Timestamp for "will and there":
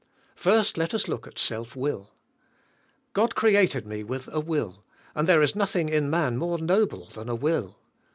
4.39-5.43